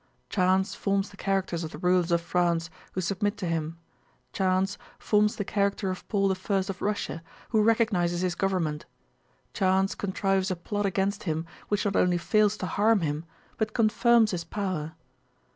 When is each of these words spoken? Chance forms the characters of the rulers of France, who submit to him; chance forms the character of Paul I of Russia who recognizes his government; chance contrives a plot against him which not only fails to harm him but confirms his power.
Chance 0.31 0.73
forms 0.73 1.11
the 1.11 1.15
characters 1.15 1.63
of 1.63 1.69
the 1.69 1.77
rulers 1.77 2.09
of 2.11 2.21
France, 2.21 2.71
who 2.93 3.01
submit 3.01 3.37
to 3.37 3.45
him; 3.45 3.77
chance 4.33 4.79
forms 4.97 5.35
the 5.35 5.45
character 5.45 5.91
of 5.91 6.07
Paul 6.07 6.33
I 6.49 6.57
of 6.57 6.81
Russia 6.81 7.21
who 7.49 7.61
recognizes 7.61 8.21
his 8.21 8.33
government; 8.33 8.87
chance 9.53 9.93
contrives 9.93 10.49
a 10.49 10.55
plot 10.55 10.87
against 10.87 11.25
him 11.25 11.45
which 11.67 11.85
not 11.85 11.95
only 11.95 12.17
fails 12.17 12.57
to 12.57 12.65
harm 12.65 13.01
him 13.01 13.25
but 13.59 13.75
confirms 13.75 14.31
his 14.31 14.43
power. 14.43 14.93